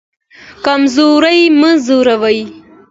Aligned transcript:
کمزوری 0.65 1.41
مه 1.59 1.71
ځوروئ 1.85 2.39